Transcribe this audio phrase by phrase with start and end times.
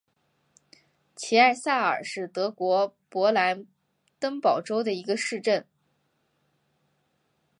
[1.15, 3.67] 齐埃萨尔是德国勃兰
[4.17, 5.63] 登堡州的一个市镇。